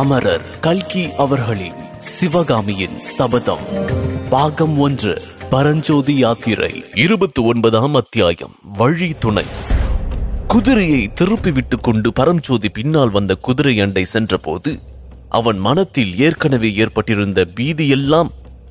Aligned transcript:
அமரர் 0.00 0.58
கல்கி 0.60 1.12
அவர்களின் 1.12 1.74
சிவகாமியின் 1.98 3.02
சபதம். 3.02 3.62
பாகம் 4.30 4.78
ஒன்று 4.78 5.22
பரஞ்சோதி 5.50 6.16
யாத்திரை. 6.16 6.84
இருபத்தி 6.94 7.42
ஒன்பதாம் 7.42 7.94
அத்தியாயம் 7.94 8.54
வழி 8.62 9.14
துணை. 9.18 9.44
குதிரையை 10.46 11.08
திருப்பி 11.08 11.50
விட்டு 11.50 11.80
கொண்டு 11.80 12.12
பரஞ்சோதி 12.12 12.68
பின்னால் 12.68 13.10
வந்த 13.10 13.34
குதிரை 13.34 13.80
அண்டை 13.80 14.04
சென்றபோது 14.04 14.78
அவன் 15.28 15.58
மனத்தில் 15.58 16.18
ஏற்கனவே 16.18 16.74
ஏற்பட்டிருந்த 16.74 17.46
பீதியெல்லாம் 17.56 18.28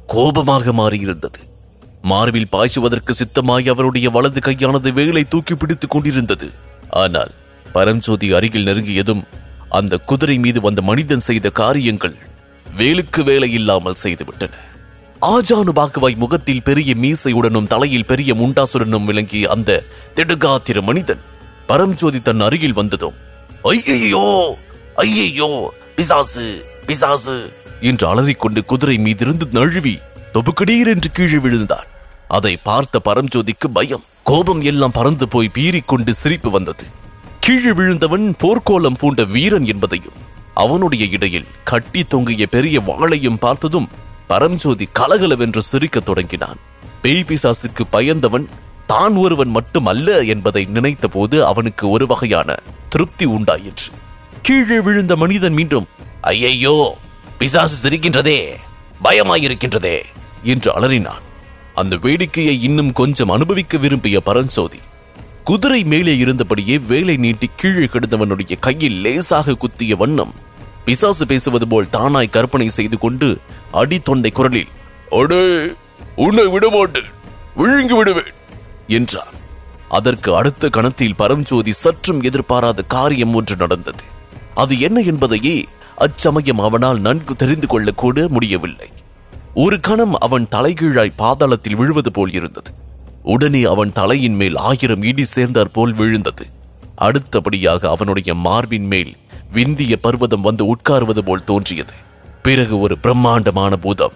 கோபமாக 0.07 0.71
மாறியிருந்தது. 0.71 1.41
மார்பில் 2.01 2.47
பாய்ச்சுவதற்கு 2.51 3.13
சித்தமாய் 3.13 3.69
அவருடைய 3.69 4.09
வலது 4.09 4.39
கையானது 4.39 4.93
வேலை 4.93 5.23
தூக்கி 5.27 5.55
பிடித்துக் 5.55 5.89
கொண்டிருந்தது. 5.89 6.51
ஆனால் 6.89 7.31
பரஞ்சோதி 7.73 8.33
அருகில் 8.33 8.65
நெருங்கியதும் 8.65 9.23
அந்த 9.75 9.97
குதிரை 9.97 10.37
மீது 10.37 10.61
வந்த 10.61 10.81
மனிதன் 10.81 11.19
செய்த 11.19 11.49
காரியங்கள் 11.49 12.15
வேலுக்கு 12.65 13.23
வேலை 13.23 13.51
இல்லாமல் 13.51 14.01
செய்துவிட்டன. 14.03 14.53
ஆஜானு 15.25 15.71
பாக்குவாய் 15.71 16.15
முகத்தில் 16.15 16.63
பெரிய 16.63 16.95
மீசையுடனும் 16.95 17.67
தலையில் 17.67 18.05
பெரிய 18.05 18.33
முண்டாசுடனும் 18.33 19.03
விளங்கிய 19.03 19.49
அந்த 19.49 19.83
திடுகாத்திர 20.15 20.81
மனிதன் 20.81 21.23
பரம்ஜோதி 21.67 22.21
தன் 22.21 22.39
அருகில் 22.39 22.73
வந்ததும் 22.73 23.15
ஐயையோ! 23.63 24.25
ஐயையோ! 24.95 25.49
பிசாசு! 25.95 26.47
பிசாசு! 26.85 27.37
என்று 27.81 28.07
அலறிக்கொண்டு 28.07 28.65
குதிரை 28.65 28.97
மீதிருந்து 28.97 29.45
நழுவி 29.51 29.95
தொபுக்கடீர் 30.33 30.87
என்று 30.87 31.09
கீழே 31.11 31.37
விழுந்தான். 31.37 31.87
அதை 32.27 32.57
பார்த்த 32.63 32.99
பரம்ஜோதிக்கு 33.05 33.67
பயம். 33.67 34.05
கோபம் 34.23 34.61
எல்லாம் 34.61 34.91
பறந்து 34.91 35.27
போய் 35.27 35.53
பீறிக்கொண்டு 35.55 36.11
சிரிப்பு 36.13 36.49
வந்தது. 36.49 36.85
கீழே 37.45 37.71
விழுந்தவன் 37.71 38.35
போர்க்கோலம் 38.43 38.97
பூண்ட 38.99 39.23
வீரன் 39.23 39.65
என்பதையும் 39.65 40.15
அவனுடைய 40.53 41.05
இடையில் 41.05 41.51
கட்டி 41.63 42.03
தொங்கிய 42.03 42.47
பெரிய 42.47 42.79
வாளையும் 42.79 43.37
பார்த்ததும் 43.39 43.89
பரம்ஜோதி 44.29 44.85
கலகலவென்று 44.93 45.61
சிரிக்கத் 45.61 46.05
தொடங்கினான். 46.05 46.57
பேய் 47.01 47.25
பிசாசுக்கு 47.27 47.83
பயந்தவன் 47.89 48.49
தான் 48.85 49.15
ஒருவன் 49.15 49.49
மட்டுமல்ல 49.49 50.23
என்பதை 50.23 50.67
நினைத்தபோது 50.73 51.45
அவனுக்கு 51.45 51.89
ஒரு 51.89 52.07
வகையான 52.07 52.55
திருப்தி 52.89 53.25
உண்டாயிற்று. 53.25 53.91
கீழே 54.41 54.79
விழுந்த 54.79 55.15
மனிதன் 55.15 55.53
மீண்டும் 55.53 55.87
ஐயையோ 56.21 56.95
பிசாசு 57.37 57.89
சிரிக்கின்றதே 57.89 58.39
பயமாயிருக்கின்றதே 59.03 60.01
என்று 60.43 60.71
அலறினான். 60.79 61.23
அந்த 61.73 61.95
வேடிக்கையை 61.95 62.61
இன்னும் 62.61 62.91
கொஞ்சம் 62.93 63.29
அனுபவிக்க 63.29 63.77
விரும்பிய 63.77 64.19
பரஞ்சோதி 64.19 64.79
குதிரை 65.49 65.83
மேலே 65.83 66.13
இருந்தபடியே 66.15 66.75
வேலை 66.87 67.17
நீட்டி 67.17 67.49
கீழே 67.55 67.85
கிடந்தவனுடைய 67.85 68.59
கையில் 68.59 68.93
லேசாக 68.93 69.53
குத்திய 69.53 69.95
வண்ணம். 69.95 70.31
பிசாசு 70.85 71.25
பேசுவது 71.25 71.67
போல் 71.67 71.91
தானாய் 71.93 72.29
கற்பனை 72.29 72.69
செய்து 72.69 72.97
கொண்டு 72.97 73.27
அடி 73.71 73.99
தொண்டை 73.99 74.31
குரலில் 74.31 74.71
அடே 75.09 75.41
உன்னை 76.15 76.45
விடமாட்டேன். 76.47 77.11
விழுங்கி 77.55 77.93
விடுவேன் 77.93 78.31
என்றார். 78.87 79.33
அதற்கு 79.89 80.35
அடுத்த 80.35 80.69
கணத்தில் 80.69 81.17
பரம்ஜோதி 81.19 81.69
சற்றும் 81.69 82.21
எதிர்பாராத 82.21 82.81
காரியம் 82.81 83.33
ஒன்று 83.33 83.55
நடந்தது. 83.55 84.03
அது 84.55 84.79
என்ன 84.79 84.99
என்பதையே 84.99 85.65
அச்சமயம் 85.97 86.59
அவனால் 86.59 86.99
நன்கு 86.99 87.35
தெரிந்து 87.35 87.67
கொள்ளக்கூட 87.67 88.27
முடியவில்லை. 88.27 88.89
ஒரு 89.53 89.79
கணம் 89.79 90.13
அவன் 90.13 90.47
தலைகீழாய் 90.51 91.17
பாதாளத்தில் 91.17 91.75
விழுவது 91.75 92.11
போல் 92.11 92.31
இருந்தது. 92.31 92.71
உடனே 93.33 93.61
அவன் 93.63 93.91
தலையின் 93.91 94.37
மேல் 94.39 94.57
ஆயிரம் 94.69 95.03
இடி 95.09 95.23
சேர்ந்தார் 95.23 95.71
போல் 95.71 95.93
விழுந்தது. 95.93 96.45
அடுத்தபடியாக 96.95 97.89
அவனுடைய 97.89 98.31
மார்பின் 98.47 98.87
மேல் 98.93 99.13
விந்திய 99.53 99.93
பர்வதம் 100.01 100.45
வந்து 100.47 100.63
உட்காருவது 100.73 101.21
போல் 101.27 101.43
தோன்றியது. 101.43 101.95
பிறகு 102.41 102.75
ஒரு 102.79 102.95
பிரம்மாண்டமான 102.97 103.73
பூதம் 103.75 104.15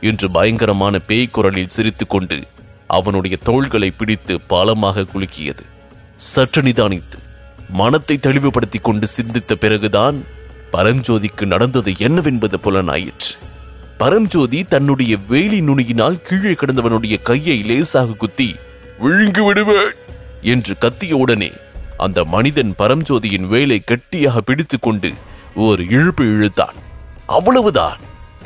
என்று 0.00 0.26
பயங்கரமான 0.30 0.98
பேய் 0.98 1.32
குரலில் 1.36 1.74
சிரித்துக்கொண்டு 1.76 2.38
அவனுடைய 2.86 3.36
தோள்களை 3.42 3.90
பிடித்து 3.90 4.34
பாலமாக 4.50 5.06
குலுக்கியது. 5.12 5.64
சற்று 6.16 6.62
நிதானித்து 6.62 7.18
மனத்தை 7.80 8.16
தெளிவுபடுத்திக் 8.18 8.84
கொண்டு 8.84 9.06
சிந்தித்த 9.06 9.54
பிறகுதான் 9.54 10.18
பரஞ்சோதிக்கு 10.72 11.44
நடந்தது 11.46 11.90
என்னவென்பது 11.98 12.56
புலனாயிற்று. 12.64 13.32
பரஞ்சோதி 13.98 14.64
தன்னுடைய 14.64 15.16
வேலி 15.28 15.60
நுனியினால் 15.60 16.22
கீழே 16.22 16.52
கிடந்தவனுடைய 16.52 17.22
கையை 17.22 17.62
லேசாக 17.62 18.12
குத்தி 18.12 18.56
விழுங்கி 18.98 19.40
விடுவேன் 19.40 19.94
என்று 20.42 20.74
கத்தியவுடனே 20.80 21.52
அந்த 21.96 22.24
மனிதன் 22.24 22.74
பரஞ்சோதியின் 22.78 23.46
வேலை 23.46 23.78
கெட்டியாக 23.80 24.40
பிடித்து 24.40 24.78
கொண்டு 24.78 25.12
ஓர் 25.54 25.80
இழுப்பு 25.80 26.24
இழுத்தான். 26.24 26.74
அவ்வளவுதான். 27.26 28.00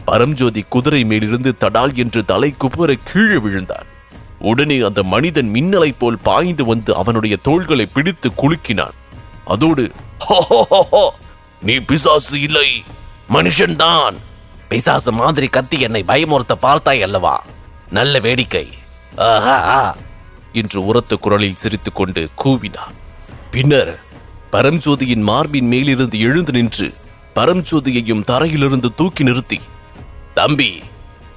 பரம்ஜோதி 0.07 0.63
குதிரை 0.69 1.05
மேலிருந்து 1.05 1.55
தடால் 1.61 1.95
என்று 1.95 2.25
தலை 2.25 2.55
குப்புற 2.59 2.95
கீழே 3.05 3.37
விழுந்தான். 3.37 3.89
உடனே 4.39 4.81
அந்த 4.81 5.03
மனிதன் 5.03 5.51
மின்னலை 5.55 5.91
போல் 5.99 6.19
பாய்ந்து 6.23 6.65
வந்து 6.65 6.97
அவனுடைய 6.97 7.37
தோள்களை 7.43 7.87
பிடித்து 7.87 8.31
குலுக்கினான். 8.37 8.97
அதோடு 9.45 9.91
நீ 11.63 11.75
பிசாசு 11.77 12.41
இல்லை 12.41 12.69
மனுஷன்தான் 13.33 14.17
பிசாசு 14.69 15.13
மாதிரி 15.13 15.47
கத்தி 15.47 15.81
என்னை 15.81 16.05
பயமுறுத்த 16.09 16.53
பார்த்தாய் 16.63 17.03
அல்லவா? 17.03 17.45
நல்ல 17.91 18.19
வேடிக்கை. 18.19 18.69
ஆஹா. 19.17 19.97
என்று 20.53 20.87
உரத்த 20.87 21.17
குரலில் 21.17 21.55
சிரித்துக்கொண்டு 21.55 22.29
கூவினான். 22.45 22.97
பின்னர் 23.51 24.01
பரம்ஜோதியின் 24.53 25.23
மார்பின் 25.23 25.67
மேலிருந்து 25.67 26.21
எழுந்து 26.21 26.53
நின்று 26.53 26.95
பரம்ஜோதியையும் 27.35 28.25
தரையிலிருந்து 28.25 28.95
தூக்கி 28.95 29.25
நிறுத்தி 29.25 29.61
தம்பி 30.35 30.83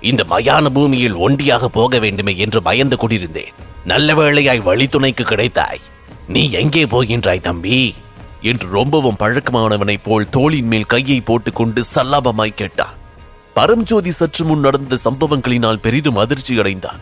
இந்த 0.02 0.26
மயான 0.30 0.66
பூமியில் 0.66 1.16
ஒண்டியாக 1.16 1.66
போக 1.66 2.00
வேண்டுமே 2.00 2.38
என்று 2.38 2.62
பயந்து 2.62 2.98
கொண்டிருந்தேன். 2.98 3.54
நல்ல 3.86 4.14
வேளையாய் 4.14 4.62
வழித்துணைக்கு 4.62 5.22
கிடைத்தாய். 5.22 5.82
நீ 6.28 6.50
எங்கே 6.50 6.86
போகின்றாய் 6.86 7.42
தம்பி? 7.42 7.96
என்று 8.42 8.68
ரொம்பவும் 8.68 9.18
பழக்கமானவனைப் 9.20 10.04
போல் 10.04 10.30
தோளின் 10.30 10.68
மேல் 10.68 10.86
கையை 10.86 11.22
போட்டுக்கொண்டு 11.22 11.84
சல்லாபமாய் 11.96 12.54
கேட்டான். 12.54 13.00
பரம்ஜோதி 13.56 14.08
சற்று 14.08 14.46
முன் 14.46 14.60
நடந்த 14.60 14.98
சம்பவங்களினால் 15.06 15.82
பெரிதும் 15.82 16.16
அதிர்ச்சி 16.16 16.60
அடைந்தான் 16.60 17.00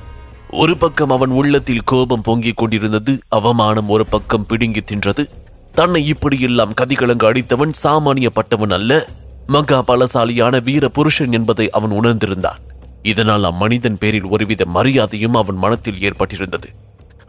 ஒரு 0.51 0.77
பக்கம் 0.77 1.09
அவன் 1.09 1.29
உள்ளத்தில் 1.29 1.83
கோபம் 1.85 2.21
பொங்கிக் 2.21 2.57
கொண்டிருந்தது 2.57 3.19
அவமானம் 3.27 3.89
ஒரு 3.89 4.05
பக்கம் 4.05 4.45
பிடுங்கி 4.45 4.81
தின்றது. 4.81 5.29
தன்னை 5.73 6.07
இப்படியெல்லாம் 6.07 6.73
கதிகலங்கு 6.81 7.25
அடித்தவன் 7.31 7.73
சாமானியப்பட்டவன் 7.83 8.73
அல்ல. 8.73 9.07
மகா 9.47 9.83
பலசாலியான 9.87 10.63
வீர 10.63 10.89
புருஷன் 10.89 11.31
என்பதை 11.31 11.69
அவன் 11.69 11.91
உணர்ந்திருந்தான். 11.91 12.59
இதனால் 13.03 13.43
அம்மனிதன் 13.43 13.97
பேரில் 13.97 14.25
ஒருவித 14.25 14.65
மரியாதையும் 14.65 15.33
அவன் 15.33 15.55
மனத்தில் 15.55 15.99
ஏற்பட்டிருந்தது. 15.99 16.69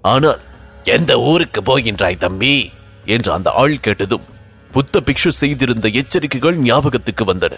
ஆனால் 0.02 0.40
எந்த 0.84 1.20
ஊருக்கு 1.20 1.60
போகின்றாய் 1.60 2.16
தம்பி? 2.16 2.70
என்று 3.04 3.32
அந்த 3.32 3.50
ஆள் 3.50 3.80
கேட்டதும் 3.80 4.26
புத்த 4.70 5.00
பிக்ஷு 5.00 5.28
செய்திருந்த 5.28 5.88
எச்சரிக்கைகள் 5.88 6.56
ஞாபகத்துக்கு 6.56 7.24
வந்தன. 7.24 7.54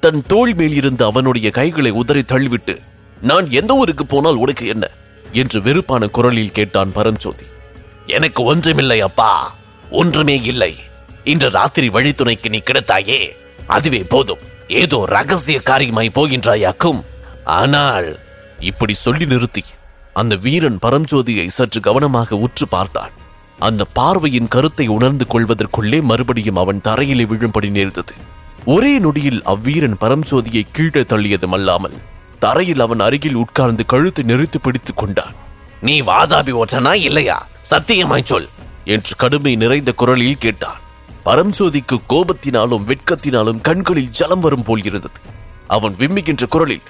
தன் 0.00 0.22
தோல் 0.26 0.54
மேல் 0.54 0.74
இருந்த 0.74 1.06
அவனுடைய 1.06 1.50
கைகளை 1.50 1.90
உதறி 1.90 2.20
தள்ளிவிட்டு 2.20 2.80
நான் 3.20 3.50
எந்த 3.50 3.74
ஊருக்கு 3.74 4.06
போனால் 4.06 4.34
உனக்கு 4.34 4.66
என்ன? 4.66 4.90
என்று 5.32 5.60
வெறுப்பான 5.60 6.06
குரலில் 6.06 6.52
கேட்டான் 6.52 6.92
பரஞ்சோதி. 6.92 7.44
எனக்கு 8.06 8.42
ஒன்றுமில்லை 8.42 9.00
அப்பா 9.00 9.56
ஒன்றுமே 9.90 10.40
இல்லை. 10.42 10.76
இன்று 11.24 11.50
ராத்திரி 11.50 11.88
வழித்துணைக்கு 11.88 12.48
நீ 12.48 12.58
கிடைத்தாயே 12.58 13.20
அதுவே 13.66 14.02
போதும். 14.02 14.38
ஏதோ 14.68 15.04
ரகசிய 15.06 15.60
காரியமாய் 15.64 16.14
போகின்றாயாக்கும். 16.14 17.00
ஆனால் 17.44 18.18
இப்படி 18.60 18.92
சொல்லி 18.92 19.26
நிறுத்தி 19.26 19.64
அந்த 20.12 20.36
வீரன் 20.36 20.78
பரம்ஜோதியை 20.82 21.46
சற்று 21.46 21.80
கவனமாக 21.80 22.36
உற்று 22.36 22.68
பார்த்தான். 22.68 23.10
அந்த 23.58 23.84
பார்வையின் 23.84 24.48
கருத்தை 24.48 24.86
உணர்ந்து 24.88 25.26
கொள்வதற்குள்ளே 25.28 26.02
மறுபடியும் 26.02 26.56
அவன் 26.56 26.80
தரையிலே 26.84 27.26
விழும்படி 27.26 27.70
நேர்ந்தது. 27.70 28.14
ஒரே 28.64 28.98
நொடியில் 28.98 29.40
அவ்வீரன் 29.52 29.96
பரம்சோதியை 30.00 30.62
கீழே 30.72 31.02
தள்ளியதும் 31.12 31.54
அல்லாமல் 31.56 31.96
தரையில் 32.38 32.80
அவன் 32.80 33.00
அருகில் 33.00 33.34
உட்கார்ந்து 33.34 33.86
கழுத்து 33.86 34.22
நெறித்து 34.22 34.58
பிடித்துக் 34.62 34.96
கொண்டான். 34.96 35.34
நீ 35.80 36.02
வாதாபி 36.02 36.52
ஓட்டனா 36.60 36.92
இல்லையா? 37.08 37.46
சத்தியமாய் 37.70 38.28
சொல் 38.30 38.48
என்று 38.84 39.14
கடுமை 39.16 39.56
நிறைந்த 39.56 39.92
குரலில் 39.92 40.38
கேட்டான். 40.38 40.80
பரம்சோதிக்கு 41.24 41.96
கோபத்தினாலும் 42.12 42.86
வெட்கத்தினாலும் 42.90 43.60
கண்களில் 43.60 44.10
ஜலம் 44.10 44.40
வரும் 44.40 44.62
போல் 44.62 44.84
இருந்தது. 44.84 45.20
அவன் 45.66 45.94
விம்மிக்கின்ற 45.94 46.46
குரலில் 46.46 46.86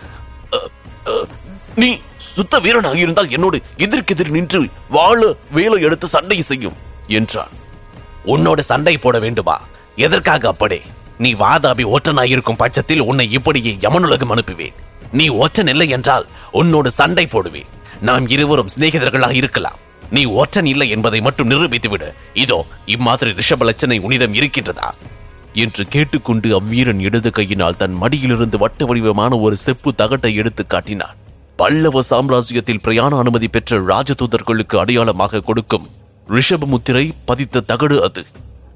நீ 1.74 1.98
சுத்த 2.16 2.58
வீரனாக 2.58 2.98
இருந்தால் 2.98 3.30
என்னோடு 3.30 3.58
எதிர்க்கெதிர் 3.78 4.36
நின்று 4.36 4.62
வாழ 4.90 5.20
வேலை 5.50 5.82
எடுத்து 5.82 6.06
சண்டை 6.08 6.40
செய்யும் 6.40 6.78
என்றான். 7.06 7.52
உன்னோட 8.24 8.60
சண்டை 8.70 8.98
போட 8.98 9.18
வேண்டுமா? 9.18 9.60
எதற்காக 9.96 10.54
அப்படே? 10.54 10.80
நீ 11.20 11.34
வாதாபி 11.34 11.84
ஒற்றனாயிருக்கும் 11.84 12.56
பட்சத்தில் 12.56 13.00
உன்னை 13.00 13.30
இப்படியே 13.30 13.72
யமனுலகம் 13.74 14.32
அனுப்புவேன். 14.34 14.76
நீ 15.12 15.28
ஒற்றன் 15.28 15.66
இல்லை 15.66 15.88
என்றால் 15.88 16.26
உன்னோடு 16.52 16.90
சண்டை 16.90 17.26
போடுவேன். 17.26 17.66
நாம் 18.00 18.28
இருவரும் 18.28 18.68
சிநேகிதர்களாக 18.78 19.30
இருக்கலாம். 19.30 19.78
நீ 20.10 20.24
ஒற்றன் 20.24 20.66
இல்லை 20.66 20.88
என்பதை 20.88 21.20
மட்டும் 21.20 21.50
நிரூபித்துவிடு. 21.50 22.12
இதோ 22.34 22.66
இம்மாதிரி 22.86 23.30
ரிஷப 23.30 23.70
லட்சணை 23.70 24.00
உன்னிடம் 24.00 24.34
இருக்கின்றதா? 24.34 24.88
என்று 25.52 25.84
கேட்டுக்கொண்டு 25.86 26.60
அவ்வீரன் 26.60 26.98
இடது 26.98 27.30
கையினால் 27.30 27.76
தன் 27.76 27.92
மடியிலிருந்து 27.92 28.58
வட்ட 28.58 28.84
வடிவமான 28.84 29.38
ஒரு 29.38 29.56
செப்பு 29.56 29.92
தகட்டை 29.98 30.34
எடுத்து 30.34 30.66
காட்டினான். 30.66 31.16
பல்லவ 31.56 32.00
சாம்ராஜ்யத்தில் 32.10 32.82
பிரயாண 32.82 33.18
அனுமதி 33.18 33.48
பெற்ற 33.48 33.80
ராஜதூதர்களுக்கு 33.80 34.76
அடையாளமாக 34.76 35.40
கொடுக்கும் 35.40 35.88
ரிஷப 36.28 36.64
முத்திரை 36.66 37.12
பதித்த 37.24 37.60
தகடு 37.60 38.02
அது. 38.02 38.26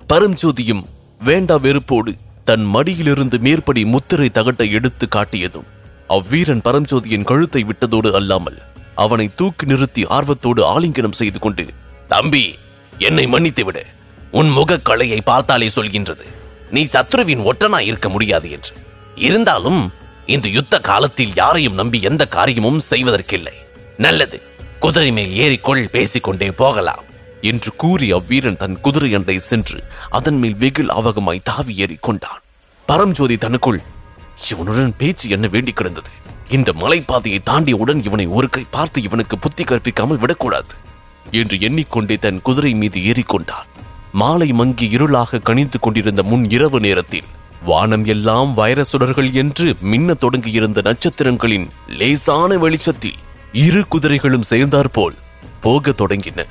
பரஞ்சோதியும் 0.08 0.84
வேண்டா 1.24 1.56
வெறுப்போடு 1.56 2.14
தன் 2.44 2.64
மடியிலிருந்து 2.64 3.38
மேற்படி 3.38 3.84
முத்திரை 3.84 4.30
தகட்டை 4.34 4.70
எடுத்து 4.70 5.08
காட்டியதும் 5.14 5.64
அவ்வீரன் 6.08 6.60
பரஞ்சோதியின் 6.64 7.24
கழுத்தை 7.24 7.64
விட்டதோடு 7.64 8.14
அல்லாமல் 8.14 8.58
அவனை 8.94 9.30
தூக்கி 9.36 9.66
நிறுத்தி 9.66 10.06
ஆர்வத்தோடு 10.06 10.80
ஆலிங்கனம் 10.80 11.12
செய்து 11.12 11.38
கொண்டு 11.38 11.66
தம்பி 12.08 12.58
என்னை 12.98 13.26
மன்னித்து 13.26 13.64
விடு. 13.64 13.86
உன் 14.30 14.48
முகக் 14.48 14.84
கலையை 14.84 15.20
பார்த்தாலே 15.20 15.68
சொல்கின்றது. 15.68 16.24
நீ 16.70 16.84
சத்ருவின் 16.84 17.50
ஒற்றனா 17.50 17.80
இருக்க 17.80 18.08
முடியாது 18.08 18.50
என்று. 18.50 18.76
இருந்தாலும் 19.14 19.92
இந்த 20.26 20.48
யுத்த 20.48 20.78
காலத்தில் 20.78 21.32
யாரையும் 21.34 21.74
நம்பி 21.74 22.00
எந்த 22.00 22.26
காரியமும் 22.26 22.80
செய்வதற்கில்லை. 22.90 23.52
நல்லது. 23.96 24.42
குதிரை 24.80 25.12
மேல் 25.12 25.32
ஏறிக்கொள் 25.32 25.88
பேசிக்கொண்டே 25.88 26.50
போகலாம். 26.50 27.04
என்று 27.44 27.70
கூறி 27.76 28.12
அவ்வீரன் 28.12 28.56
தன் 28.56 28.80
குதிரை 28.80 29.14
அண்டை 29.14 29.38
சென்று 29.38 29.78
அதன் 30.10 30.38
மேல் 30.38 30.56
வெகு 30.56 30.82
அவகமாய் 30.82 31.44
தாவி 31.44 31.76
ஏறி 31.76 31.96
கொண்டான். 32.00 32.42
பரம்ஜோதி 32.88 33.36
தனக்குள் 33.38 33.80
இவனுடன் 34.50 34.94
பேச்சு 34.98 35.26
என்ன 35.28 35.46
வேண்டி 35.46 35.72
கிடந்தது? 35.72 36.10
இந்த 36.48 36.72
மலைப்பாதையை 36.78 37.38
தாண்டியவுடன் 37.42 38.04
இவனை 38.04 38.26
ஒரு 38.26 38.50
கை 38.50 38.64
பார்த்து 38.70 39.02
இவனுக்கு 39.02 39.38
புத்தி 39.38 39.64
கற்பிக்காமல் 39.64 40.18
விடக்கூடாது 40.18 40.74
என்று 41.30 41.60
எண்ணிக்கொண்டே 41.60 42.16
தன் 42.18 42.42
குதிரை 42.42 42.74
மீது 42.74 43.00
ஏறிக்கொண்டான் 43.00 43.68
மாலை 44.12 44.52
மங்கி 44.52 44.86
இருளாக 44.96 45.40
கணிந்து 45.40 45.78
கொண்டிருந்த 45.80 46.22
முன் 46.22 46.44
இரவு 46.50 46.80
நேரத்தில் 46.80 47.30
வானம் 47.62 48.04
எல்லாம் 48.04 48.56
வைரசுடர்கள் 48.56 49.32
என்று 49.32 49.74
மின்னத் 49.80 50.20
தொடங்கியிருந்த 50.20 50.80
நட்சத்திரங்களின் 50.84 51.70
லேசான 51.88 52.56
வெளிச்சத்தில் 52.56 53.20
இரு 53.52 53.82
குதிரைகளும் 53.88 54.42
சேர்ந்தாற்போல் 54.42 55.16
போகத் 55.60 56.00
தொடங்கின. 56.00 56.46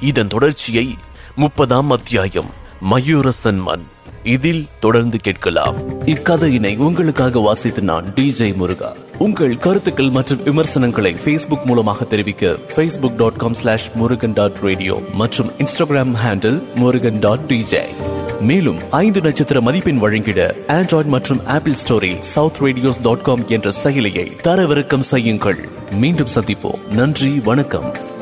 இதன் 0.00 0.26
தொடர்ச்சியை 0.26 0.94
முப்பதாம் 1.36 1.90
அத்தியாயம் 1.90 2.50
மயூரசன் 2.90 3.58
மண் 3.58 3.82
இதில் 4.22 4.66
தொடர்ந்து 4.80 5.18
கேட்கலாம். 5.18 6.00
இக்கதையினை 6.00 6.76
உங்களுக்காக 6.76 7.38
வாசித்து 7.38 7.82
நான் 7.82 8.04
டிஜே 8.04 8.54
முருகா. 8.54 8.92
உங்கள் 9.18 9.58
கருத்துக்கள் 9.58 10.10
மற்றும் 10.10 10.42
விமர்சனங்களை 10.42 11.14
ஃபேஸ்புக் 11.14 11.64
மூலமாக 11.64 12.04
தெரிவிக்க 12.04 12.56
Facebook 12.76 13.16
dot 13.16 13.36
com 13.36 13.54
slash 13.54 13.90
Murugan 13.94 14.32
dot 14.32 14.58
radio 14.62 15.02
மற்றும் 15.12 15.50
Instagram 15.50 16.14
handle 16.24 16.74
Murugan 16.74 17.18
dot 17.18 17.40
DJ 17.48 17.82
மேலும் 18.40 18.90
ஐந்து 18.90 19.20
நட்சத்திர 19.20 19.60
மதிப்பெண் 19.60 19.98
வழங்கிட 19.98 20.56
ஆண்ட்ராய்டு 20.68 21.04
மற்றும் 21.04 21.46
ஆப்பிள் 21.46 21.76
ஸ்டோரில் 21.86 22.18
சவுத் 22.18 22.56
ரேடியோஸ் 22.60 23.02
டாட் 23.02 23.22
காம் 23.22 23.48
என்ற 23.48 23.70
செயலியை 23.82 24.32
தரவிறக்கம் 24.42 25.00
செய்யுங்கள். 25.00 25.68
மீண்டும் 25.90 26.28
சந்திப்போம். 26.34 26.86
நன்றி 26.86 27.40
வணக்கம். 27.44 28.12